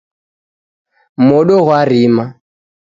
Modo 1.27 1.55
ghwarima. 1.65 2.25